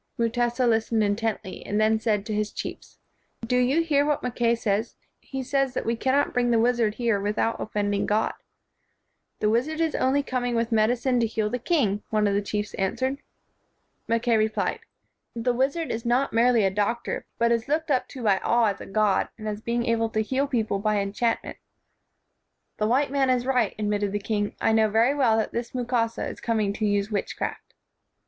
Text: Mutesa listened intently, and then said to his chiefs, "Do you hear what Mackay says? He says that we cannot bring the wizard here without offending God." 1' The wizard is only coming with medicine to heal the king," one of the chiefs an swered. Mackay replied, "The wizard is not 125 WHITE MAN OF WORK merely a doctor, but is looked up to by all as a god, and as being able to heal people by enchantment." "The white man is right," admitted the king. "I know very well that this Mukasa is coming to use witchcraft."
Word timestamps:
Mutesa 0.17 0.67
listened 0.67 1.03
intently, 1.03 1.63
and 1.63 1.79
then 1.79 1.99
said 1.99 2.25
to 2.25 2.33
his 2.33 2.51
chiefs, 2.51 2.97
"Do 3.45 3.55
you 3.55 3.83
hear 3.83 4.03
what 4.03 4.23
Mackay 4.23 4.55
says? 4.55 4.95
He 5.19 5.43
says 5.43 5.75
that 5.75 5.85
we 5.85 5.95
cannot 5.95 6.33
bring 6.33 6.49
the 6.49 6.57
wizard 6.57 6.95
here 6.95 7.19
without 7.21 7.61
offending 7.61 8.07
God." 8.07 8.33
1' 8.33 8.35
The 9.41 9.49
wizard 9.51 9.79
is 9.79 9.93
only 9.93 10.23
coming 10.23 10.55
with 10.55 10.71
medicine 10.71 11.19
to 11.19 11.27
heal 11.27 11.51
the 11.51 11.59
king," 11.59 12.01
one 12.09 12.25
of 12.25 12.33
the 12.33 12.41
chiefs 12.41 12.73
an 12.79 12.95
swered. 12.95 13.19
Mackay 14.07 14.37
replied, 14.37 14.79
"The 15.35 15.53
wizard 15.53 15.91
is 15.91 16.03
not 16.03 16.33
125 16.33 16.33
WHITE 16.33 16.33
MAN 16.33 16.47
OF 16.47 16.49
WORK 16.49 16.55
merely 16.55 16.65
a 16.65 16.75
doctor, 17.21 17.27
but 17.37 17.51
is 17.51 17.67
looked 17.67 17.91
up 17.91 18.07
to 18.07 18.23
by 18.23 18.39
all 18.39 18.65
as 18.65 18.81
a 18.81 18.87
god, 18.87 19.29
and 19.37 19.47
as 19.47 19.61
being 19.61 19.85
able 19.85 20.09
to 20.09 20.21
heal 20.21 20.47
people 20.47 20.79
by 20.79 20.97
enchantment." 20.97 21.57
"The 22.77 22.87
white 22.87 23.11
man 23.11 23.29
is 23.29 23.45
right," 23.45 23.75
admitted 23.77 24.13
the 24.13 24.17
king. 24.17 24.55
"I 24.59 24.71
know 24.73 24.89
very 24.89 25.13
well 25.13 25.37
that 25.37 25.51
this 25.51 25.75
Mukasa 25.75 26.27
is 26.27 26.41
coming 26.41 26.73
to 26.73 26.87
use 26.87 27.11
witchcraft." 27.11 27.75